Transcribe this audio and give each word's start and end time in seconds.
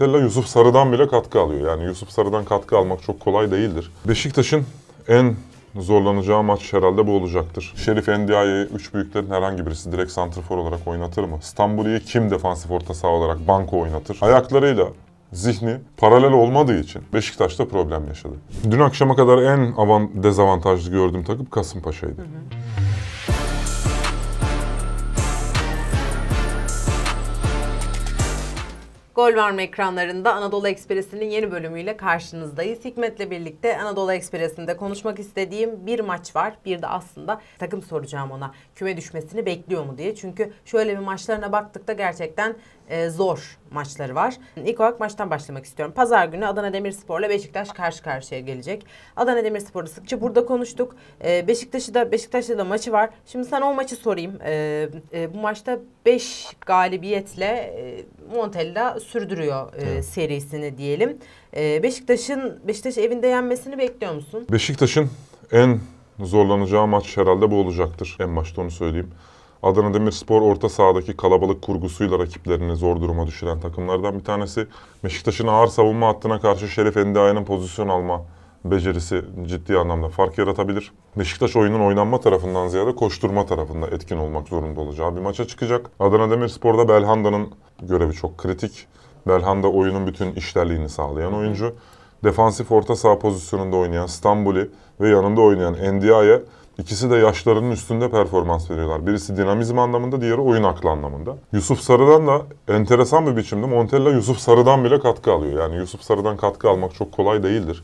Montella 0.00 0.18
Yusuf 0.18 0.46
Sarı'dan 0.46 0.92
bile 0.92 1.08
katkı 1.08 1.40
alıyor. 1.40 1.70
Yani 1.70 1.84
Yusuf 1.84 2.10
Sarı'dan 2.10 2.44
katkı 2.44 2.78
almak 2.78 3.02
çok 3.02 3.20
kolay 3.20 3.50
değildir. 3.50 3.92
Beşiktaş'ın 4.08 4.64
en 5.08 5.36
zorlanacağı 5.76 6.42
maç 6.42 6.72
herhalde 6.72 7.06
bu 7.06 7.12
olacaktır. 7.12 7.74
Şerif 7.76 8.08
Endiaye'yi 8.08 8.66
üç 8.66 8.94
büyüklerin 8.94 9.30
herhangi 9.30 9.66
birisi 9.66 9.92
direkt 9.92 10.12
santrfor 10.12 10.58
olarak 10.58 10.80
oynatır 10.86 11.24
mı? 11.24 11.38
İstanbul'u 11.42 11.98
kim 11.98 12.30
defansif 12.30 12.70
orta 12.70 12.94
saha 12.94 13.12
olarak 13.12 13.48
banko 13.48 13.80
oynatır? 13.80 14.18
Ayaklarıyla 14.20 14.86
zihni 15.32 15.76
paralel 15.96 16.32
olmadığı 16.32 16.80
için 16.80 17.02
Beşiktaş'ta 17.14 17.68
problem 17.68 18.08
yaşadı. 18.08 18.34
Dün 18.70 18.80
akşama 18.80 19.16
kadar 19.16 19.38
en 19.38 19.72
avan 19.72 20.22
dezavantajlı 20.22 20.90
gördüğüm 20.90 21.24
takım 21.24 21.46
Kasımpaşa'ydı. 21.46 22.26
Gol 29.18 29.34
verme 29.34 29.62
ekranlarında 29.62 30.34
Anadolu 30.34 30.68
Ekspresi'nin 30.68 31.30
yeni 31.30 31.50
bölümüyle 31.50 31.96
karşınızdayız. 31.96 32.84
Hikmet'le 32.84 33.30
birlikte 33.30 33.78
Anadolu 33.78 34.12
Ekspresi'nde 34.12 34.76
konuşmak 34.76 35.18
istediğim 35.18 35.86
bir 35.86 36.00
maç 36.00 36.36
var. 36.36 36.54
Bir 36.64 36.82
de 36.82 36.86
aslında 36.86 37.40
takım 37.58 37.82
soracağım 37.82 38.30
ona. 38.30 38.52
Küme 38.74 38.96
düşmesini 38.96 39.46
bekliyor 39.46 39.84
mu 39.84 39.98
diye. 39.98 40.14
Çünkü 40.14 40.52
şöyle 40.64 40.92
bir 40.92 41.02
maçlarına 41.02 41.52
baktıkta 41.52 41.92
gerçekten 41.92 42.56
e, 42.88 43.08
zor 43.08 43.58
maçları 43.70 44.14
var. 44.14 44.34
İlk 44.64 44.80
olarak 44.80 45.00
maçtan 45.00 45.30
başlamak 45.30 45.64
istiyorum. 45.64 45.94
Pazar 45.96 46.26
günü 46.26 46.46
Adana 46.46 46.72
Demirspor'la 46.72 47.28
Beşiktaş 47.28 47.68
karşı 47.68 48.02
karşıya 48.02 48.40
gelecek. 48.40 48.86
Adana 49.16 49.44
Demirspor'u 49.44 49.86
sıkça 49.86 50.20
burada 50.20 50.46
konuştuk. 50.46 50.96
E, 51.24 51.48
Beşiktaş'ı 51.48 51.94
da 51.94 52.12
Beşiktaş'ta 52.12 52.58
da 52.58 52.64
maçı 52.64 52.92
var. 52.92 53.10
Şimdi 53.26 53.48
sana 53.48 53.64
o 53.70 53.74
maçı 53.74 53.96
sorayım. 53.96 54.38
E, 54.44 54.88
e, 55.12 55.34
bu 55.34 55.38
maçta 55.38 55.78
5 56.06 56.46
galibiyetle 56.66 57.46
e, 57.46 58.04
Montella 58.36 59.00
sürdürüyor 59.00 59.74
e, 59.74 60.02
serisini 60.02 60.78
diyelim. 60.78 61.18
E, 61.56 61.82
Beşiktaş'ın 61.82 62.60
Beşiktaş 62.64 62.98
evinde 62.98 63.26
yenmesini 63.26 63.78
bekliyor 63.78 64.14
musun? 64.14 64.46
Beşiktaş'ın 64.52 65.10
en 65.52 65.80
zorlanacağı 66.20 66.86
maç 66.86 67.16
herhalde 67.16 67.50
bu 67.50 67.56
olacaktır. 67.56 68.16
En 68.20 68.36
başta 68.36 68.62
onu 68.62 68.70
söyleyeyim. 68.70 69.10
Adana 69.62 69.94
Demirspor 69.94 70.42
orta 70.42 70.68
sahadaki 70.68 71.16
kalabalık 71.16 71.62
kurgusuyla 71.62 72.18
rakiplerini 72.18 72.76
zor 72.76 73.00
duruma 73.00 73.26
düşüren 73.26 73.60
takımlardan 73.60 74.18
bir 74.18 74.24
tanesi. 74.24 74.66
Beşiktaş'ın 75.04 75.46
ağır 75.46 75.66
savunma 75.66 76.08
hattına 76.08 76.40
karşı 76.40 76.68
Şerif 76.68 76.96
Endiaye'nin 76.96 77.44
pozisyon 77.44 77.88
alma 77.88 78.22
becerisi 78.64 79.24
ciddi 79.46 79.78
anlamda 79.78 80.08
fark 80.08 80.38
yaratabilir. 80.38 80.92
Beşiktaş 81.18 81.56
oyunun 81.56 81.80
oynanma 81.80 82.20
tarafından 82.20 82.68
ziyade 82.68 82.94
koşturma 82.94 83.46
tarafında 83.46 83.86
etkin 83.86 84.16
olmak 84.16 84.48
zorunda 84.48 84.80
olacağı 84.80 85.16
bir 85.16 85.20
maça 85.20 85.46
çıkacak. 85.46 85.90
Adana 86.00 86.30
Demirspor'da 86.30 86.88
Belhanda'nın 86.88 87.48
görevi 87.82 88.12
çok 88.12 88.38
kritik. 88.38 88.86
Belhanda 89.28 89.68
oyunun 89.68 90.06
bütün 90.06 90.32
işlerliğini 90.32 90.88
sağlayan 90.88 91.34
oyuncu. 91.34 91.74
Defansif 92.24 92.72
orta 92.72 92.96
saha 92.96 93.18
pozisyonunda 93.18 93.76
oynayan 93.76 94.06
Stambuli 94.06 94.70
ve 95.00 95.08
yanında 95.08 95.40
oynayan 95.40 95.74
Endiaye 95.74 96.42
ikisi 96.78 97.10
de 97.10 97.16
yaşlarının 97.16 97.70
üstünde 97.70 98.10
performans 98.10 98.70
veriyorlar. 98.70 99.06
Birisi 99.06 99.36
dinamizm 99.36 99.78
anlamında, 99.78 100.20
diğeri 100.20 100.40
oyun 100.40 100.62
aklı 100.62 100.90
anlamında. 100.90 101.36
Yusuf 101.52 101.80
Sarı'dan 101.80 102.26
da 102.26 102.42
enteresan 102.68 103.26
bir 103.26 103.36
biçimde 103.36 103.66
Montella 103.66 104.10
Yusuf 104.10 104.38
Sarı'dan 104.38 104.84
bile 104.84 105.00
katkı 105.00 105.32
alıyor. 105.32 105.62
Yani 105.62 105.76
Yusuf 105.76 106.02
Sarı'dan 106.02 106.36
katkı 106.36 106.70
almak 106.70 106.94
çok 106.94 107.12
kolay 107.12 107.42
değildir. 107.42 107.82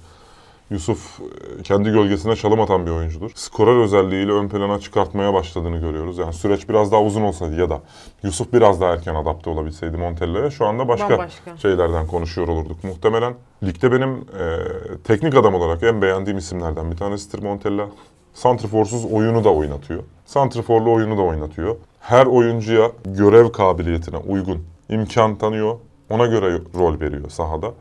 Yusuf 0.70 1.20
e, 1.20 1.62
kendi 1.62 1.90
gölgesine 1.90 2.36
çalım 2.36 2.60
atan 2.60 2.86
bir 2.86 2.90
oyuncudur. 2.90 3.30
Skorer 3.34 3.76
özelliğiyle 3.82 4.32
ön 4.32 4.48
plana 4.48 4.80
çıkartmaya 4.80 5.34
başladığını 5.34 5.76
görüyoruz. 5.78 6.18
Yani 6.18 6.32
süreç 6.32 6.68
biraz 6.68 6.92
daha 6.92 7.02
uzun 7.02 7.22
olsaydı 7.22 7.60
ya 7.60 7.70
da 7.70 7.80
Yusuf 8.22 8.52
biraz 8.52 8.80
daha 8.80 8.92
erken 8.92 9.14
adapte 9.14 9.50
olabilseydi 9.50 9.96
Montella'ya 9.96 10.50
şu 10.50 10.66
anda 10.66 10.88
başka, 10.88 11.10
Bambaşka. 11.10 11.56
şeylerden 11.56 12.06
konuşuyor 12.06 12.48
olurduk. 12.48 12.84
Muhtemelen 12.84 13.34
ligde 13.62 13.92
benim 13.92 14.10
e, 14.10 14.58
teknik 15.04 15.34
adam 15.34 15.54
olarak 15.54 15.82
en 15.82 16.02
beğendiğim 16.02 16.38
isimlerden 16.38 16.90
bir 16.90 16.96
tanesidir 16.96 17.42
Montella. 17.42 17.88
Santriforsuz 18.34 19.04
oyunu 19.04 19.44
da 19.44 19.52
oynatıyor. 19.52 20.02
Santriforlu 20.26 20.92
oyunu 20.92 21.18
da 21.18 21.22
oynatıyor. 21.22 21.76
Her 22.00 22.26
oyuncuya 22.26 22.90
görev 23.04 23.52
kabiliyetine 23.52 24.16
uygun 24.16 24.64
imkan 24.88 25.36
tanıyor. 25.38 25.76
Ona 26.10 26.26
göre 26.26 26.58
rol 26.74 27.00
veriyor 27.00 27.30
sahada. 27.30 27.72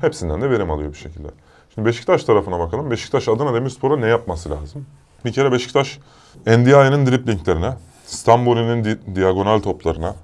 Hepsinden 0.00 0.40
de 0.42 0.50
verim 0.50 0.70
alıyor 0.70 0.92
bir 0.92 0.98
şekilde. 0.98 1.28
Şimdi 1.74 1.88
Beşiktaş 1.88 2.24
tarafına 2.24 2.58
bakalım. 2.58 2.90
Beşiktaş 2.90 3.28
Adana 3.28 3.54
Demirspor'a 3.54 3.96
ne 3.96 4.06
yapması 4.06 4.50
lazım? 4.50 4.86
Bir 5.24 5.32
kere 5.32 5.52
Beşiktaş 5.52 5.98
Ndiaye'nin 6.46 7.06
driplinglerine, 7.06 7.72
Stamboli'nin 8.06 8.84
di- 8.84 9.16
diagonal 9.16 9.60
toplarına, 9.60 10.14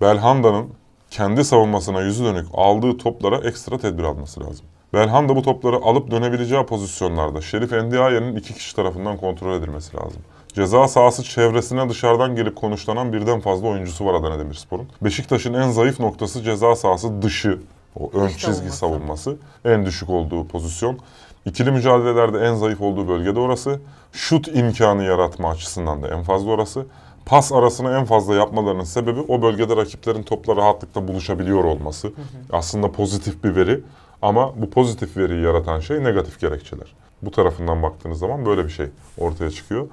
Belhanda'nın 0.00 0.66
kendi 1.10 1.44
savunmasına 1.44 2.00
yüzü 2.00 2.24
dönük 2.24 2.46
aldığı 2.54 2.98
toplara 2.98 3.36
ekstra 3.36 3.78
tedbir 3.78 4.02
alması 4.02 4.40
lazım. 4.40 4.66
Belhanda 4.94 5.36
bu 5.36 5.42
topları 5.42 5.76
alıp 5.76 6.10
dönebileceği 6.10 6.66
pozisyonlarda 6.66 7.40
Şerif 7.40 7.72
Endiaye'nin 7.72 8.36
iki 8.36 8.54
kişi 8.54 8.76
tarafından 8.76 9.16
kontrol 9.16 9.58
edilmesi 9.58 9.96
lazım. 9.96 10.22
Ceza 10.54 10.88
sahası 10.88 11.22
çevresine 11.22 11.88
dışarıdan 11.88 12.36
gelip 12.36 12.56
konuşlanan 12.56 13.12
birden 13.12 13.40
fazla 13.40 13.68
oyuncusu 13.68 14.06
var 14.06 14.14
Adana 14.14 14.38
Demirspor'un. 14.38 14.88
Beşiktaş'ın 15.02 15.54
en 15.54 15.70
zayıf 15.70 16.00
noktası 16.00 16.42
ceza 16.42 16.76
sahası 16.76 17.22
dışı. 17.22 17.58
O 18.00 18.10
ön 18.14 18.28
Dış 18.28 18.38
çizgi 18.38 18.70
savunması. 18.70 18.78
savunması. 18.78 19.36
En 19.64 19.86
düşük 19.86 20.10
olduğu 20.10 20.48
pozisyon. 20.48 20.98
İkili 21.46 21.70
mücadelelerde 21.70 22.38
en 22.38 22.54
zayıf 22.54 22.80
olduğu 22.80 23.08
bölgede 23.08 23.40
orası. 23.40 23.80
Şut 24.12 24.48
imkanı 24.48 25.04
yaratma 25.04 25.50
açısından 25.50 26.02
da 26.02 26.08
en 26.08 26.22
fazla 26.22 26.50
orası. 26.50 26.86
Pas 27.26 27.52
arasını 27.52 27.98
en 27.98 28.04
fazla 28.04 28.34
yapmalarının 28.34 28.84
sebebi 28.84 29.20
o 29.20 29.42
bölgede 29.42 29.76
rakiplerin 29.76 30.22
topla 30.22 30.56
rahatlıkla 30.56 31.08
buluşabiliyor 31.08 31.64
olması. 31.64 32.12
Aslında 32.52 32.92
pozitif 32.92 33.44
bir 33.44 33.56
veri 33.56 33.80
ama 34.24 34.52
bu 34.62 34.70
pozitif 34.70 35.16
veriyi 35.16 35.42
yaratan 35.42 35.80
şey 35.80 36.04
negatif 36.04 36.40
gerekçeler. 36.40 36.94
Bu 37.22 37.30
tarafından 37.30 37.82
baktığınız 37.82 38.18
zaman 38.18 38.46
böyle 38.46 38.64
bir 38.64 38.70
şey 38.70 38.86
ortaya 39.18 39.50
çıkıyor. 39.50 39.88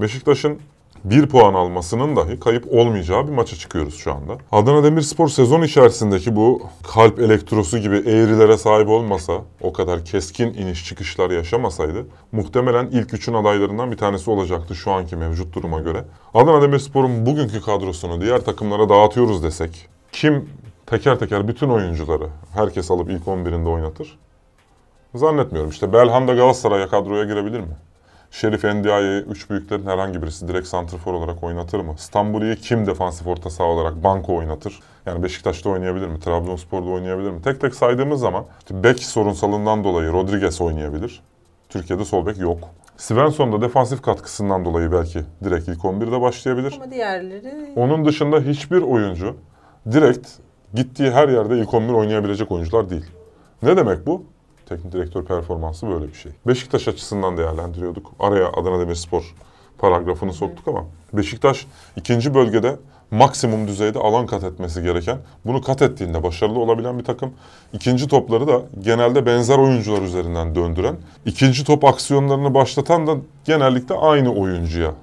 Beşiktaş'ın 0.00 0.58
bir 1.04 1.26
puan 1.26 1.54
almasının 1.54 2.16
dahi 2.16 2.40
kayıp 2.40 2.72
olmayacağı 2.72 3.26
bir 3.26 3.32
maça 3.32 3.56
çıkıyoruz 3.56 3.94
şu 3.98 4.12
anda. 4.12 4.36
Adana 4.52 4.84
Demirspor 4.84 5.28
sezon 5.28 5.62
içerisindeki 5.62 6.36
bu 6.36 6.62
kalp 6.94 7.18
elektrosu 7.18 7.78
gibi 7.78 7.96
eğrilere 7.96 8.56
sahip 8.56 8.88
olmasa, 8.88 9.32
o 9.60 9.72
kadar 9.72 10.04
keskin 10.04 10.54
iniş 10.54 10.86
çıkışlar 10.86 11.30
yaşamasaydı 11.30 12.06
muhtemelen 12.32 12.86
ilk 12.86 13.14
üçün 13.14 13.34
adaylarından 13.34 13.90
bir 13.90 13.96
tanesi 13.96 14.30
olacaktı 14.30 14.74
şu 14.74 14.90
anki 14.90 15.16
mevcut 15.16 15.54
duruma 15.54 15.80
göre. 15.80 16.04
Adana 16.34 16.62
Demirspor'un 16.62 17.26
bugünkü 17.26 17.60
kadrosunu 17.60 18.20
diğer 18.20 18.44
takımlara 18.44 18.88
dağıtıyoruz 18.88 19.42
desek, 19.42 19.88
kim 20.12 20.48
teker 20.90 21.18
teker 21.18 21.48
bütün 21.48 21.68
oyuncuları 21.68 22.26
herkes 22.54 22.90
alıp 22.90 23.10
ilk 23.10 23.22
11'inde 23.22 23.68
oynatır? 23.68 24.18
Zannetmiyorum. 25.14 25.70
İşte 25.70 25.92
Belhanda 25.92 26.34
Galatasaray'a 26.34 26.88
kadroya 26.88 27.24
girebilir 27.24 27.60
mi? 27.60 27.76
Şerif 28.30 28.64
Endiaye'yi 28.64 29.22
üç 29.22 29.50
büyüklerin 29.50 29.86
herhangi 29.86 30.22
birisi 30.22 30.48
direkt 30.48 30.68
santrfor 30.68 31.14
olarak 31.14 31.44
oynatır 31.44 31.80
mı? 31.80 31.94
Stambuli'yi 31.98 32.56
kim 32.56 32.86
defansif 32.86 33.26
orta 33.26 33.50
saha 33.50 33.68
olarak 33.68 34.04
banko 34.04 34.36
oynatır? 34.36 34.80
Yani 35.06 35.22
Beşiktaş'ta 35.22 35.70
oynayabilir 35.70 36.06
mi? 36.06 36.20
Trabzonspor'da 36.20 36.90
oynayabilir 36.90 37.30
mi? 37.30 37.42
Tek 37.42 37.60
tek 37.60 37.74
saydığımız 37.74 38.20
zaman 38.20 38.44
işte 38.58 38.84
bek 38.84 38.98
sorunsalından 38.98 39.84
dolayı 39.84 40.12
Rodriguez 40.12 40.60
oynayabilir. 40.60 41.22
Türkiye'de 41.68 42.04
sol 42.04 42.26
bek 42.26 42.38
yok. 42.38 42.58
Svensson 42.96 43.52
da 43.52 43.60
defansif 43.60 44.02
katkısından 44.02 44.64
dolayı 44.64 44.92
belki 44.92 45.20
direkt 45.44 45.68
ilk 45.68 45.80
11'de 45.80 46.20
başlayabilir. 46.20 46.72
Ama 46.76 46.90
diğerleri 46.90 47.72
Onun 47.76 48.04
dışında 48.04 48.40
hiçbir 48.40 48.82
oyuncu 48.82 49.36
direkt 49.92 50.28
gittiği 50.74 51.10
her 51.10 51.28
yerde 51.28 51.58
ilk 51.58 51.74
11 51.74 51.92
oynayabilecek 51.92 52.52
oyuncular 52.52 52.90
değil. 52.90 53.06
Ne 53.62 53.76
demek 53.76 54.06
bu? 54.06 54.24
Teknik 54.66 54.92
direktör 54.92 55.24
performansı 55.24 55.88
böyle 55.88 56.08
bir 56.08 56.14
şey. 56.14 56.32
Beşiktaş 56.46 56.88
açısından 56.88 57.36
değerlendiriyorduk. 57.36 58.12
Araya 58.18 58.48
Adana 58.48 58.80
Demirspor 58.80 59.34
paragrafını 59.78 60.32
soktuk 60.32 60.68
ama 60.68 60.84
Beşiktaş 61.12 61.66
ikinci 61.96 62.34
bölgede 62.34 62.76
maksimum 63.10 63.68
düzeyde 63.68 63.98
alan 63.98 64.26
kat 64.26 64.44
etmesi 64.44 64.82
gereken, 64.82 65.18
bunu 65.44 65.62
kat 65.62 65.82
ettiğinde 65.82 66.22
başarılı 66.22 66.58
olabilen 66.58 66.98
bir 66.98 67.04
takım. 67.04 67.32
İkinci 67.72 68.08
topları 68.08 68.48
da 68.48 68.62
genelde 68.80 69.26
benzer 69.26 69.58
oyuncular 69.58 70.02
üzerinden 70.02 70.54
döndüren, 70.54 70.96
ikinci 71.26 71.64
top 71.64 71.84
aksiyonlarını 71.84 72.54
başlatan 72.54 73.06
da 73.06 73.16
genellikle 73.44 73.94
aynı 73.94 74.34
oyuncuya 74.34 74.94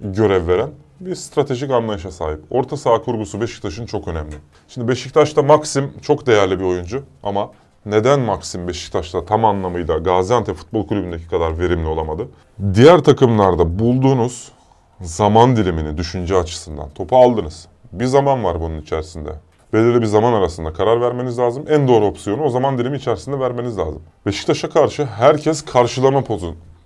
görev 0.00 0.48
veren 0.48 0.70
bir 1.00 1.14
stratejik 1.14 1.70
anlayışa 1.70 2.10
sahip. 2.10 2.40
Orta 2.50 2.76
saha 2.76 3.02
kurgusu 3.02 3.40
Beşiktaş'ın 3.40 3.86
çok 3.86 4.08
önemli. 4.08 4.34
Şimdi 4.68 4.88
Beşiktaş'ta 4.88 5.42
Maxim 5.42 5.92
çok 6.02 6.26
değerli 6.26 6.58
bir 6.58 6.64
oyuncu 6.64 7.02
ama 7.22 7.50
neden 7.86 8.20
Maxim 8.20 8.68
Beşiktaş'ta 8.68 9.24
tam 9.24 9.44
anlamıyla 9.44 9.98
Gaziantep 9.98 10.56
Futbol 10.56 10.86
Kulübü'ndeki 10.86 11.28
kadar 11.28 11.58
verimli 11.58 11.86
olamadı? 11.86 12.28
Diğer 12.74 12.98
takımlarda 12.98 13.78
bulduğunuz 13.78 14.52
zaman 15.00 15.56
dilimini 15.56 15.98
düşünce 15.98 16.36
açısından 16.36 16.90
topu 16.90 17.16
aldınız. 17.16 17.68
Bir 17.92 18.06
zaman 18.06 18.44
var 18.44 18.60
bunun 18.60 18.80
içerisinde. 18.80 19.30
Belirli 19.72 20.00
bir 20.00 20.06
zaman 20.06 20.32
arasında 20.32 20.72
karar 20.72 21.00
vermeniz 21.00 21.38
lazım. 21.38 21.64
En 21.68 21.88
doğru 21.88 22.04
opsiyonu 22.04 22.42
o 22.42 22.50
zaman 22.50 22.78
dilimi 22.78 22.96
içerisinde 22.96 23.40
vermeniz 23.40 23.78
lazım. 23.78 24.02
Beşiktaş'a 24.26 24.70
karşı 24.70 25.04
herkes 25.04 25.62
karşılama 25.62 26.24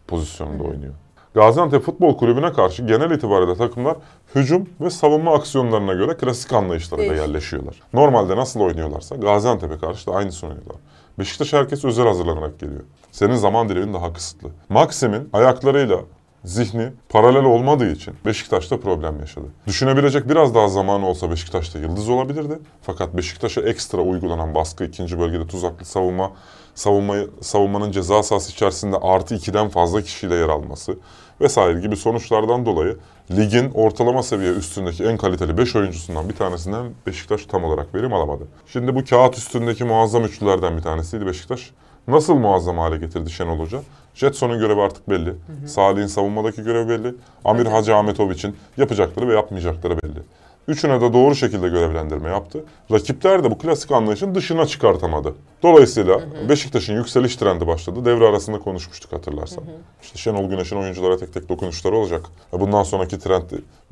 pozisyonunda 0.09 0.65
oynuyor. 0.65 0.95
Gaziantep 1.35 1.83
Futbol 1.83 2.17
Kulübü'ne 2.17 2.53
karşı 2.53 2.83
genel 2.87 3.11
itibariyle 3.11 3.57
takımlar 3.57 3.97
hücum 4.35 4.69
ve 4.81 4.91
savunma 4.91 5.35
aksiyonlarına 5.35 5.93
göre 5.93 6.17
klasik 6.17 6.53
anlayışlarıyla 6.53 7.11
Değişik. 7.11 7.29
yerleşiyorlar. 7.29 7.83
Normalde 7.93 8.37
nasıl 8.37 8.61
oynuyorlarsa 8.61 9.17
Gaziantep'e 9.17 9.79
karşı 9.79 10.07
da 10.07 10.13
aynısını 10.15 10.51
oynuyorlar. 10.51 10.77
Beşiktaş 11.19 11.53
herkes 11.53 11.85
özel 11.85 12.07
hazırlanarak 12.07 12.61
geliyor. 12.61 12.81
Senin 13.13 13.35
zaman 13.35 13.69
dilimin 13.69 13.95
daha 13.95 14.13
kısıtlı. 14.13 14.49
Maxim'in 14.69 15.29
ayaklarıyla 15.33 15.99
zihni 16.45 16.93
paralel 17.09 17.45
olmadığı 17.45 17.93
için 17.93 18.15
Beşiktaş'ta 18.27 18.81
problem 18.81 19.21
yaşadı. 19.21 19.47
Düşünebilecek 19.67 20.29
biraz 20.29 20.55
daha 20.55 20.69
zamanı 20.69 21.07
olsa 21.07 21.31
Beşiktaş'ta 21.31 21.79
yıldız 21.79 22.09
olabilirdi. 22.09 22.59
Fakat 22.83 23.17
Beşiktaş'a 23.17 23.61
ekstra 23.61 24.01
uygulanan 24.01 24.55
baskı 24.55 24.85
ikinci 24.85 25.21
bölgede 25.21 25.47
tuzaklı 25.47 25.85
savunma, 25.85 26.33
savunmayı, 26.75 27.31
savunmanın 27.41 27.91
ceza 27.93 28.23
sahası 28.23 28.53
içerisinde 28.53 28.97
artı 28.97 29.35
ikiden 29.35 29.69
fazla 29.69 30.03
kişiyle 30.03 30.35
yer 30.35 30.49
alması 30.49 30.97
vesaire 31.41 31.81
gibi 31.81 31.97
sonuçlardan 31.97 32.67
dolayı 32.67 32.97
ligin 33.31 33.71
ortalama 33.71 34.23
seviye 34.23 34.53
üstündeki 34.53 35.05
en 35.05 35.17
kaliteli 35.17 35.59
5 35.59 35.77
oyuncusundan 35.77 36.29
bir 36.29 36.37
tanesinden 36.37 36.87
Beşiktaş 37.07 37.47
tam 37.47 37.65
olarak 37.65 37.95
verim 37.95 38.13
alamadı. 38.13 38.45
Şimdi 38.67 38.95
bu 38.95 39.05
kağıt 39.05 39.39
üstündeki 39.39 39.85
muazzam 39.85 40.25
üçlülerden 40.25 40.77
bir 40.77 40.83
tanesiydi 40.83 41.27
Beşiktaş. 41.27 41.71
Nasıl 42.09 42.35
muazzam 42.35 42.79
hale 42.79 42.97
getirdi 42.97 43.31
Şenol 43.31 43.59
Hoca? 43.59 43.81
Jetson'un 44.15 44.59
görevi 44.59 44.81
artık 44.81 45.11
belli. 45.11 45.35
Salih'in 45.67 46.07
savunmadaki 46.07 46.63
görevi 46.63 46.89
belli. 46.89 47.15
Amir 47.45 47.67
Hacı 47.67 47.97
Ahmetoviç'in 47.97 48.57
yapacakları 48.77 49.29
ve 49.29 49.35
yapmayacakları 49.35 50.03
belli. 50.03 50.21
Üçüne 50.69 51.01
de 51.01 51.13
doğru 51.13 51.35
şekilde 51.35 51.69
görevlendirme 51.69 52.29
yaptı. 52.29 52.65
Rakipler 52.93 53.45
de 53.45 53.51
bu 53.51 53.59
klasik 53.59 53.91
anlayışın 53.91 54.35
dışına 54.35 54.67
çıkartamadı. 54.67 55.35
Dolayısıyla 55.63 56.21
Beşiktaş'ın 56.49 56.95
yükseliş 56.95 57.37
trendi 57.37 57.67
başladı. 57.67 58.05
Devre 58.05 58.27
arasında 58.27 58.59
konuşmuştuk 58.59 59.13
hatırlarsan. 59.13 59.65
İşte 60.03 60.19
Şenol 60.19 60.49
Güneş'in 60.49 60.77
oyunculara 60.77 61.17
tek 61.17 61.35
tek 61.35 61.49
dokunuşları 61.49 61.97
olacak. 61.97 62.23
Bundan 62.53 62.83
sonraki 62.83 63.19
trend 63.19 63.43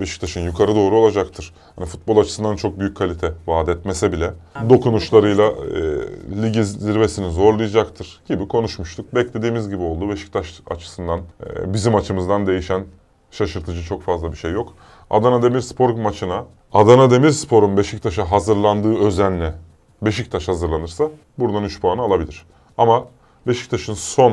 Beşiktaş'ın 0.01 0.41
yukarı 0.41 0.75
doğru 0.75 0.97
olacaktır. 0.97 1.55
Hani 1.77 1.87
futbol 1.87 2.17
açısından 2.17 2.57
çok 2.57 2.79
büyük 2.81 2.97
kalite 2.97 3.33
vaat 3.47 3.69
etmese 3.69 4.13
bile 4.13 4.31
dokunuşlarıyla 4.69 5.45
e, 5.45 6.43
ligi 6.43 6.65
zirvesini 6.65 7.31
zorlayacaktır 7.31 8.21
gibi 8.29 8.49
konuşmuştuk. 8.49 9.15
Beklediğimiz 9.15 9.69
gibi 9.69 9.83
oldu. 9.83 10.09
Beşiktaş 10.09 10.61
açısından 10.71 11.21
e, 11.47 11.75
bizim 11.75 11.95
açımızdan 11.95 12.47
değişen 12.47 12.85
şaşırtıcı 13.31 13.83
çok 13.83 14.03
fazla 14.03 14.33
bir 14.33 14.37
şey 14.37 14.51
yok. 14.53 14.75
Adana 15.11 15.43
Demirspor 15.43 15.91
maçına 15.91 16.45
Adana 16.73 17.11
Demirspor'un 17.11 17.77
Beşiktaş'a 17.77 18.31
hazırlandığı 18.31 18.99
özenle 18.99 19.55
Beşiktaş 20.03 20.49
hazırlanırsa 20.49 21.09
buradan 21.39 21.65
3 21.65 21.81
puanı 21.81 22.03
alabilir. 22.03 22.47
Ama 22.79 23.05
Beşiktaş'ın 23.47 23.95
son 23.95 24.33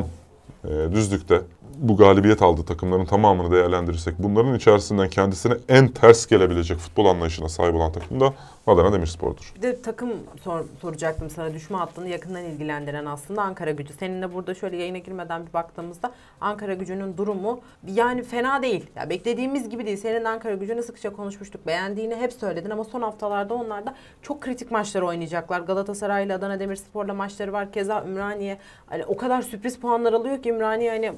e, 0.64 0.68
düzlükte 0.92 1.42
bu 1.78 1.96
galibiyet 1.96 2.42
aldığı 2.42 2.64
takımların 2.64 3.04
tamamını 3.04 3.50
değerlendirirsek 3.50 4.14
bunların 4.18 4.54
içerisinden 4.54 5.08
kendisine 5.08 5.54
en 5.68 5.88
ters 5.88 6.26
gelebilecek 6.26 6.78
futbol 6.78 7.06
anlayışına 7.06 7.48
sahip 7.48 7.74
olan 7.74 7.92
takım 7.92 8.20
da 8.20 8.32
Adana 8.66 8.92
Demirspor'dur. 8.92 9.52
Bir 9.56 9.62
de 9.62 9.82
takım 9.82 10.10
sor- 10.44 10.64
soracaktım 10.80 11.30
sana 11.30 11.54
düşme 11.54 11.76
hattını 11.76 12.08
yakından 12.08 12.44
ilgilendiren 12.44 13.06
aslında 13.06 13.42
Ankara 13.42 13.70
gücü. 13.70 13.92
Seninle 13.92 14.34
burada 14.34 14.54
şöyle 14.54 14.76
yayına 14.76 14.98
girmeden 14.98 15.46
bir 15.46 15.52
baktığımızda 15.52 16.12
Ankara 16.40 16.74
gücünün 16.74 17.16
durumu 17.16 17.60
yani 17.86 18.22
fena 18.22 18.62
değil. 18.62 18.86
Ya 18.96 19.10
beklediğimiz 19.10 19.68
gibi 19.68 19.86
değil. 19.86 19.96
Senin 19.96 20.24
Ankara 20.24 20.54
gücünü 20.54 20.82
sıkça 20.82 21.12
konuşmuştuk. 21.12 21.66
Beğendiğini 21.66 22.14
hep 22.16 22.32
söyledin 22.32 22.70
ama 22.70 22.84
son 22.84 23.02
haftalarda 23.02 23.54
onlar 23.54 23.86
da 23.86 23.94
çok 24.22 24.40
kritik 24.40 24.70
maçlar 24.70 25.02
oynayacaklar. 25.02 25.60
Galatasaray 25.60 26.24
ile 26.26 26.34
Adana 26.34 26.60
Demirspor'la 26.60 27.14
maçları 27.14 27.52
var. 27.52 27.72
Keza 27.72 28.04
Ümraniye 28.08 28.58
hani 28.86 29.04
o 29.04 29.16
kadar 29.16 29.42
sürpriz 29.42 29.78
puanlar 29.78 30.12
alıyor 30.12 30.42
ki 30.42 30.50
Ümraniye 30.50 30.90
hani 30.90 31.12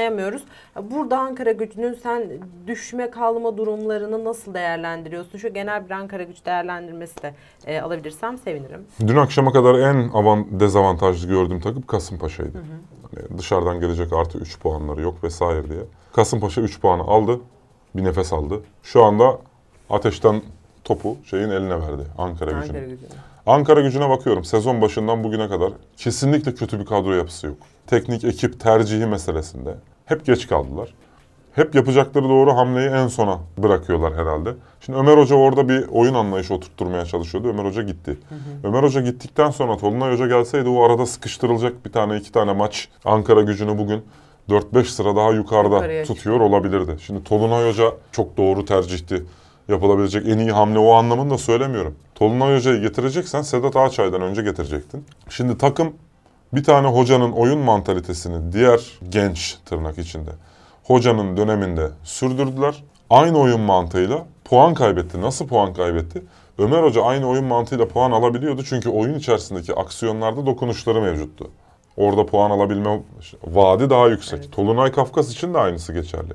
anlayamıyoruz. 0.00 0.42
Ya 0.76 0.90
Burada 0.90 1.18
Ankara 1.18 1.52
gücünün 1.52 1.94
sen 2.02 2.22
düşme 2.66 3.10
kalma 3.10 3.56
durumlarını 3.56 4.24
nasıl 4.24 4.54
değerlendiriyorsun? 4.54 5.38
Şu 5.38 5.54
genel 5.54 5.84
bir 5.84 5.90
Ankara 5.90 6.22
gücü 6.22 6.44
değerlendirmesi 6.44 7.22
de 7.22 7.34
e, 7.66 7.80
alabilirsem 7.80 8.38
sevinirim. 8.38 8.86
Dün 9.06 9.16
akşama 9.16 9.52
kadar 9.52 9.74
en 9.74 10.08
avan 10.08 10.60
dezavantajlı 10.60 11.28
gördüğüm 11.28 11.60
takım 11.60 11.82
Kasımpaşa'ydı. 11.82 12.58
Hani 13.02 13.38
dışarıdan 13.38 13.80
gelecek 13.80 14.12
artı 14.12 14.38
3 14.38 14.58
puanları 14.60 15.00
yok 15.00 15.24
vesaire 15.24 15.68
diye. 15.68 15.82
Kasımpaşa 16.12 16.60
3 16.60 16.80
puanı 16.80 17.02
aldı. 17.02 17.40
Bir 17.96 18.04
nefes 18.04 18.32
aldı. 18.32 18.60
Şu 18.82 19.04
anda 19.04 19.38
ateşten 19.90 20.42
topu 20.84 21.16
şeyin 21.24 21.50
eline 21.50 21.80
verdi 21.80 22.02
Ankara 22.18 22.50
gücünün. 22.50 22.78
Ankara 22.78 22.86
gücünün. 22.86 23.10
Ankara 23.46 23.80
gücüne 23.80 24.08
bakıyorum. 24.08 24.44
Sezon 24.44 24.80
başından 24.80 25.24
bugüne 25.24 25.48
kadar 25.48 25.72
kesinlikle 25.96 26.54
kötü 26.54 26.80
bir 26.80 26.86
kadro 26.86 27.14
yapısı 27.14 27.46
yok. 27.46 27.56
Teknik 27.90 28.24
ekip 28.24 28.60
tercihi 28.60 29.06
meselesinde 29.06 29.74
hep 30.04 30.26
geç 30.26 30.46
kaldılar. 30.46 30.94
Hep 31.54 31.74
yapacakları 31.74 32.24
doğru 32.24 32.56
hamleyi 32.56 32.88
en 32.88 33.06
sona 33.06 33.38
bırakıyorlar 33.58 34.14
herhalde. 34.14 34.54
Şimdi 34.80 34.98
Ömer 34.98 35.18
Hoca 35.18 35.36
orada 35.36 35.68
bir 35.68 35.88
oyun 35.88 36.14
anlayışı 36.14 36.54
oturtturmaya 36.54 37.04
çalışıyordu. 37.04 37.48
Ömer 37.48 37.64
Hoca 37.64 37.82
gitti. 37.82 38.18
Ömer 38.64 38.82
Hoca 38.82 39.00
gittikten 39.00 39.50
sonra 39.50 39.76
Tolunay 39.76 40.12
Hoca 40.12 40.26
gelseydi 40.26 40.68
o 40.68 40.82
arada 40.82 41.06
sıkıştırılacak 41.06 41.84
bir 41.86 41.92
tane 41.92 42.16
iki 42.16 42.32
tane 42.32 42.52
maç 42.52 42.88
Ankara 43.04 43.42
gücünü 43.42 43.78
bugün 43.78 44.02
4-5 44.48 44.84
sıra 44.84 45.16
daha 45.16 45.30
yukarıda 45.30 45.74
Yukarıya 45.74 46.04
tutuyor 46.04 46.40
olabilirdi. 46.40 46.96
Şimdi 47.00 47.24
Tolunay 47.24 47.68
Hoca 47.68 47.92
çok 48.12 48.36
doğru 48.36 48.64
tercihti. 48.64 49.24
Yapılabilecek 49.68 50.28
en 50.28 50.38
iyi 50.38 50.52
hamle 50.52 50.78
o 50.78 50.92
anlamında 50.92 51.38
söylemiyorum. 51.38 51.94
Tolunay 52.14 52.56
Hoca'yı 52.56 52.80
getireceksen 52.80 53.42
Sedat 53.42 53.76
Ağaçay'dan 53.76 54.22
önce 54.22 54.42
getirecektin. 54.42 55.04
Şimdi 55.28 55.58
takım 55.58 55.92
bir 56.52 56.64
tane 56.64 56.88
hocanın 56.88 57.32
oyun 57.32 57.58
mantalitesini 57.58 58.52
diğer 58.52 58.98
genç 59.08 59.58
tırnak 59.66 59.98
içinde 59.98 60.30
hocanın 60.84 61.36
döneminde 61.36 61.90
sürdürdüler. 62.04 62.84
Aynı 63.10 63.38
oyun 63.38 63.60
mantığıyla 63.60 64.26
puan 64.44 64.74
kaybetti. 64.74 65.20
Nasıl 65.20 65.46
puan 65.46 65.74
kaybetti? 65.74 66.22
Ömer 66.58 66.82
Hoca 66.82 67.02
aynı 67.02 67.28
oyun 67.28 67.44
mantığıyla 67.44 67.88
puan 67.88 68.10
alabiliyordu 68.10 68.64
çünkü 68.64 68.88
oyun 68.88 69.14
içerisindeki 69.14 69.74
aksiyonlarda 69.74 70.46
dokunuşları 70.46 71.00
mevcuttu. 71.02 71.50
Orada 71.96 72.26
puan 72.26 72.50
alabilme 72.50 73.02
vaadi 73.44 73.90
daha 73.90 74.08
yüksek. 74.08 74.52
Tolunay 74.52 74.92
Kafkas 74.92 75.30
için 75.30 75.54
de 75.54 75.58
aynısı 75.58 75.92
geçerli. 75.92 76.32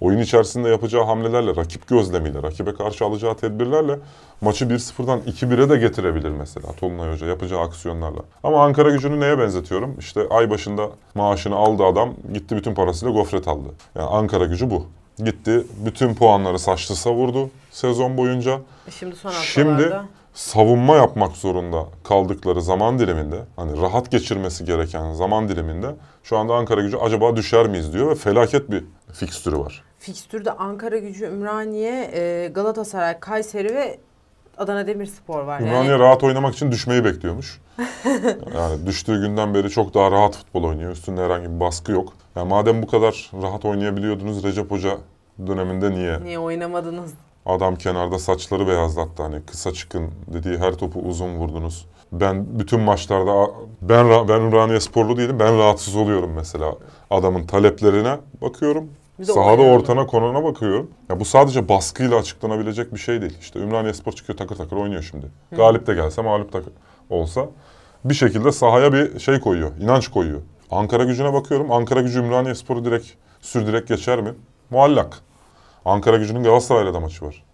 Oyun 0.00 0.18
içerisinde 0.18 0.68
yapacağı 0.68 1.04
hamlelerle, 1.04 1.56
rakip 1.56 1.88
gözlemiyle, 1.88 2.42
rakibe 2.42 2.74
karşı 2.74 3.04
alacağı 3.04 3.36
tedbirlerle 3.36 3.98
maçı 4.40 4.64
1-0'dan 4.64 5.20
2-1'e 5.20 5.68
de 5.70 5.76
getirebilir 5.76 6.30
mesela 6.30 6.72
Tolunay 6.72 7.12
Hoca 7.12 7.26
yapacağı 7.26 7.60
aksiyonlarla. 7.60 8.20
Ama 8.44 8.64
Ankara 8.64 8.90
gücünü 8.90 9.20
neye 9.20 9.38
benzetiyorum? 9.38 9.96
İşte 9.98 10.20
ay 10.30 10.50
başında 10.50 10.88
maaşını 11.14 11.56
aldı 11.56 11.84
adam, 11.84 12.14
gitti 12.32 12.56
bütün 12.56 12.74
parasıyla 12.74 13.14
gofret 13.14 13.48
aldı. 13.48 13.68
Yani 13.94 14.08
Ankara 14.08 14.44
gücü 14.44 14.70
bu. 14.70 14.86
Gitti, 15.24 15.64
bütün 15.84 16.14
puanları 16.14 16.58
saçlı 16.58 16.96
savurdu 16.96 17.50
sezon 17.70 18.16
boyunca. 18.16 18.60
Şimdi 18.90 19.16
son 19.16 19.30
Şimdi 19.30 19.70
haftalarda 19.70 20.04
savunma 20.34 20.96
yapmak 20.96 21.36
zorunda 21.36 21.84
kaldıkları 22.04 22.62
zaman 22.62 22.98
diliminde, 22.98 23.44
hani 23.56 23.80
rahat 23.80 24.10
geçirmesi 24.10 24.64
gereken 24.64 25.12
zaman 25.12 25.48
diliminde 25.48 25.94
şu 26.22 26.38
anda 26.38 26.54
Ankara 26.54 26.80
gücü 26.80 26.96
acaba 26.96 27.36
düşer 27.36 27.66
miyiz 27.66 27.92
diyor 27.92 28.10
ve 28.10 28.14
felaket 28.14 28.70
bir 28.70 28.84
fikstürü 29.12 29.58
var. 29.58 29.87
Fikstürde 29.98 30.52
Ankara 30.52 30.98
gücü, 30.98 31.24
Ümraniye, 31.24 32.10
e, 32.14 32.48
Galatasaray, 32.48 33.20
Kayseri 33.20 33.74
ve 33.74 33.98
Adana 34.58 34.86
Demirspor 34.86 35.42
var. 35.42 35.60
Ümraniye 35.60 35.90
Yani 35.92 35.98
rahat 36.02 36.24
oynamak 36.24 36.54
için 36.54 36.72
düşmeyi 36.72 37.04
bekliyormuş. 37.04 37.60
yani 38.54 38.86
düştüğü 38.86 39.20
günden 39.20 39.54
beri 39.54 39.70
çok 39.70 39.94
daha 39.94 40.10
rahat 40.10 40.36
futbol 40.36 40.64
oynuyor. 40.64 40.92
Üstünde 40.92 41.24
herhangi 41.24 41.54
bir 41.54 41.60
baskı 41.60 41.92
yok. 41.92 42.12
Yani 42.36 42.48
madem 42.48 42.82
bu 42.82 42.86
kadar 42.86 43.30
rahat 43.42 43.64
oynayabiliyordunuz 43.64 44.44
Recep 44.44 44.70
Hoca 44.70 44.98
döneminde 45.46 45.90
niye? 45.90 46.24
niye 46.24 46.38
oynamadınız? 46.38 47.14
Adam 47.46 47.76
kenarda 47.76 48.18
saçları 48.18 48.66
beyazlattı 48.66 49.22
hani 49.22 49.42
kısa 49.46 49.72
çıkın 49.72 50.10
dediği 50.26 50.58
her 50.58 50.74
topu 50.74 51.00
uzun 51.00 51.36
vurdunuz. 51.36 51.86
Ben 52.12 52.58
bütün 52.58 52.80
maçlarda 52.80 53.50
ben 53.82 54.28
ben 54.28 54.40
Ümraniye 54.40 54.80
sporlu 54.80 55.16
değilim. 55.16 55.36
Ben 55.40 55.58
rahatsız 55.58 55.96
oluyorum 55.96 56.32
mesela. 56.36 56.74
Adamın 57.10 57.46
taleplerine 57.46 58.16
bakıyorum. 58.42 58.90
Bir 59.18 59.26
de 59.26 59.32
Sahada 59.32 59.62
ortana 59.62 60.06
konuna 60.06 60.44
bakıyorum. 60.44 60.90
Ya 61.08 61.20
bu 61.20 61.24
sadece 61.24 61.68
baskıyla 61.68 62.16
açıklanabilecek 62.18 62.94
bir 62.94 62.98
şey 62.98 63.20
değil. 63.20 63.36
İşte 63.40 63.58
Ümraniye 63.58 63.94
Spor 63.94 64.12
çıkıyor 64.12 64.36
takır 64.36 64.56
takır 64.56 64.76
oynuyor 64.76 65.02
şimdi. 65.10 65.26
Galip 65.52 65.86
de 65.86 65.94
gelse 65.94 66.22
mağlup 66.22 66.52
da 66.52 66.60
olsa 67.10 67.46
bir 68.04 68.14
şekilde 68.14 68.52
sahaya 68.52 68.92
bir 68.92 69.18
şey 69.18 69.40
koyuyor. 69.40 69.70
inanç 69.80 70.08
koyuyor. 70.08 70.40
Ankara 70.70 71.04
gücüne 71.04 71.32
bakıyorum. 71.32 71.72
Ankara 71.72 72.00
gücü 72.00 72.18
Ümraniye 72.18 72.54
Spor'u 72.54 72.84
direkt 72.84 73.06
sürdürek 73.40 73.88
geçer 73.88 74.20
mi? 74.20 74.34
Muallak. 74.70 75.18
Ankara 75.84 76.16
gücünün 76.16 76.42
Galatasaray'la 76.44 76.94
da 76.94 77.00
maçı 77.00 77.24
var. 77.24 77.44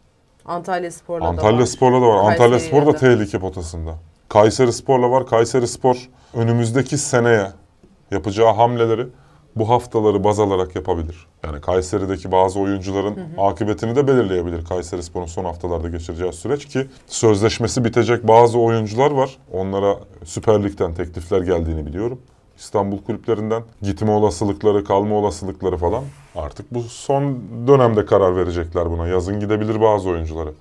Antalya 0.47 0.90
Spor'la 0.90 1.25
da 1.25 1.28
Antalya 1.28 1.61
var. 1.61 1.66
Spor'la 1.66 2.02
da 2.02 2.06
var. 2.09 2.16
Antalya 2.16 2.37
Kayseri'yle 2.37 2.59
Spor 2.68 2.87
da 2.87 2.92
de. 2.92 2.97
tehlike 2.99 3.38
potasında. 3.38 3.94
Kayseri 4.28 4.73
Spor'la 4.73 5.11
var. 5.11 5.26
Kayseri 5.26 5.68
Spor 5.68 6.09
önümüzdeki 6.35 6.99
seneye 6.99 7.47
yapacağı 8.11 8.52
hamleleri 8.54 9.06
bu 9.56 9.68
haftaları 9.68 10.25
baz 10.25 10.40
alarak 10.40 10.76
yapabilir. 10.76 11.26
Yani 11.44 11.61
Kayseri'deki 11.61 12.32
bazı 12.32 12.61
oyuncuların 12.61 13.18
akıbetini 13.38 13.96
de 13.96 14.08
belirleyebilir 14.08 14.64
Kayseri 14.64 15.02
Spor'un 15.02 15.26
son 15.26 15.44
haftalarda 15.44 15.88
geçireceği 15.88 16.32
süreç 16.32 16.68
ki 16.68 16.87
sözleşmesi 17.06 17.84
bitecek 17.84 18.28
bazı 18.28 18.58
oyuncular 18.58 19.11
var. 19.11 19.37
Onlara 19.52 19.96
Süper 20.25 20.64
Lig'den 20.64 20.94
teklifler 20.94 21.40
geldiğini 21.40 21.87
biliyorum. 21.87 22.18
İstanbul 22.58 22.99
kulüplerinden. 22.99 23.62
Gitme 23.82 24.11
olasılıkları, 24.11 24.84
kalma 24.84 25.14
olasılıkları 25.14 25.76
falan. 25.76 26.04
Artık 26.37 26.75
bu 26.75 26.82
son 26.82 27.38
dönemde 27.66 28.06
karar 28.06 28.37
verecekler 28.37 28.90
buna. 28.90 29.08
Yazın 29.08 29.40
gidebilir 29.40 29.80
bazı 29.80 30.08
oyuncuları. 30.08 30.52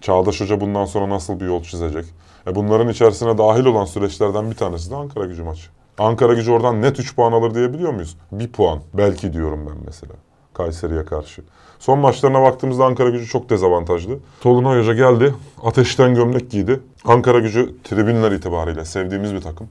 Çağdaş 0.00 0.40
Hoca 0.40 0.60
bundan 0.60 0.84
sonra 0.84 1.08
nasıl 1.08 1.40
bir 1.40 1.44
yol 1.44 1.62
çizecek? 1.62 2.04
E 2.46 2.54
bunların 2.54 2.88
içerisine 2.88 3.38
dahil 3.38 3.64
olan 3.64 3.84
süreçlerden 3.84 4.50
bir 4.50 4.56
tanesi 4.56 4.90
de 4.90 4.96
Ankara 4.96 5.26
gücü 5.26 5.42
maçı. 5.42 5.70
Ankara 5.98 6.34
gücü 6.34 6.50
oradan 6.50 6.82
net 6.82 7.00
3 7.00 7.16
puan 7.16 7.32
alır 7.32 7.54
diyebiliyor 7.54 7.92
muyuz? 7.92 8.16
1 8.32 8.52
puan. 8.52 8.80
Belki 8.94 9.32
diyorum 9.32 9.66
ben 9.70 9.76
mesela. 9.86 10.12
Kayseri'ye 10.54 11.04
karşı. 11.04 11.42
Son 11.78 11.98
maçlarına 11.98 12.42
baktığımızda 12.42 12.84
Ankara 12.84 13.10
gücü 13.10 13.26
çok 13.26 13.50
dezavantajlı. 13.50 14.18
Tolunay 14.40 14.80
Hoca 14.80 14.94
geldi. 14.94 15.34
Ateşten 15.62 16.14
gömlek 16.14 16.50
giydi. 16.50 16.80
Ankara 17.04 17.38
gücü 17.38 17.74
tribünler 17.84 18.32
itibariyle 18.32 18.84
sevdiğimiz 18.84 19.34
bir 19.34 19.40
takım. 19.40 19.68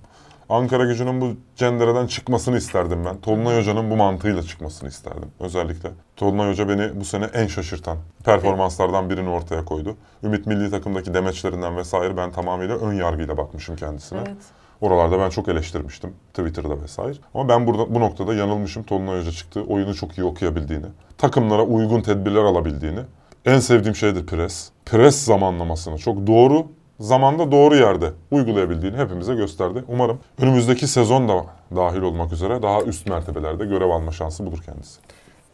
Ankara 0.50 0.86
gücünün 0.86 1.22
bu 1.22 1.28
cendereden 1.56 2.08
çıkmasını 2.08 2.58
isterdim 2.58 3.06
ben. 3.06 3.18
Tolunay 3.18 3.58
Hoca'nın 3.58 3.92
bu 3.92 3.96
mantığıyla 3.96 4.44
çıkmasını 4.44 4.90
isterdim 4.90 5.30
özellikle. 5.40 5.92
Tolunay 6.16 6.50
Hoca 6.50 6.70
beni 6.70 7.00
bu 7.00 7.06
sene 7.06 7.26
en 7.26 7.48
şaşırtan 7.48 7.98
performanslardan 8.26 9.10
birini 9.10 9.30
ortaya 9.30 9.66
koydu. 9.66 9.96
Ümit 10.24 10.46
Milli 10.46 10.72
Takım'daki 10.72 11.14
demeçlerinden 11.14 11.78
vesaire 11.78 12.18
ben 12.18 12.32
tamamıyla 12.32 12.78
ön 12.78 12.94
yargıyla 12.94 13.38
bakmışım 13.38 13.76
kendisine. 13.76 14.20
Evet. 14.20 14.38
Oralarda 14.82 15.20
ben 15.20 15.30
çok 15.30 15.48
eleştirmiştim 15.48 16.14
Twitter'da 16.34 16.82
vesaire. 16.82 17.18
Ama 17.34 17.50
ben 17.50 17.68
burada 17.68 17.96
bu 17.96 18.00
noktada 18.00 18.34
yanılmışım. 18.34 18.84
Tolunay 18.84 19.20
Hoca 19.20 19.32
çıktı. 19.32 19.64
Oyunu 19.68 19.96
çok 19.96 20.18
iyi 20.18 20.24
okuyabildiğini, 20.24 20.86
takımlara 21.18 21.64
uygun 21.64 22.02
tedbirler 22.02 22.44
alabildiğini. 22.44 23.00
En 23.46 23.60
sevdiğim 23.60 23.96
şeydir 23.96 24.26
pres. 24.26 24.70
Pres 24.86 25.24
zamanlamasını 25.24 25.98
çok 25.98 26.28
doğru 26.28 26.68
zamanda 27.00 27.52
doğru 27.52 27.76
yerde 27.76 28.12
uygulayabildiğini 28.32 28.98
hepimize 28.98 29.36
gösterdi. 29.36 29.84
Umarım 29.88 30.20
önümüzdeki 30.42 30.88
sezon 30.88 31.30
da 31.30 31.46
dahil 31.76 32.02
olmak 32.02 32.34
üzere 32.34 32.62
daha 32.62 32.82
üst 32.82 33.10
mertebelerde 33.10 33.66
görev 33.66 33.90
alma 33.90 34.12
şansı 34.12 34.46
bulur 34.46 34.60
kendisi. 34.66 35.00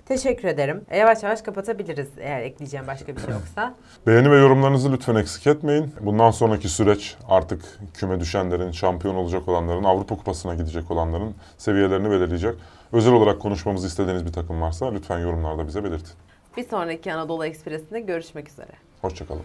Teşekkür 0.06 0.48
ederim. 0.48 0.86
E, 0.90 0.98
yavaş 0.98 1.24
yavaş 1.24 1.42
kapatabiliriz 1.42 2.08
eğer 2.18 2.42
ekleyeceğim 2.42 2.88
başka 2.88 3.16
bir 3.16 3.22
şey 3.22 3.30
yoksa. 3.30 3.76
Beğeni 4.08 4.32
ve 4.32 4.38
yorumlarınızı 4.38 4.94
lütfen 4.94 5.16
eksik 5.16 5.48
etmeyin. 5.48 5.94
Bundan 6.02 6.32
sonraki 6.32 6.70
süreç 6.70 7.16
artık 7.28 7.80
küme 7.94 8.20
düşenlerin, 8.20 8.72
şampiyon 8.72 9.16
olacak 9.16 9.48
olanların, 9.48 9.84
Avrupa 9.84 10.16
Kupası'na 10.18 10.56
gidecek 10.56 10.92
olanların 10.92 11.36
seviyelerini 11.58 12.12
belirleyecek. 12.12 12.56
Özel 12.94 13.14
olarak 13.14 13.42
konuşmamızı 13.42 13.88
istediğiniz 13.88 14.26
bir 14.26 14.34
takım 14.34 14.62
varsa 14.62 14.92
lütfen 14.92 15.20
yorumlarda 15.20 15.68
bize 15.68 15.84
belirtin. 15.84 16.14
Bir 16.58 16.64
sonraki 16.64 17.14
Anadolu 17.14 17.46
Ekspresi'nde 17.46 18.00
görüşmek 18.00 18.50
üzere. 18.50 18.72
Hoşçakalın. 19.02 19.44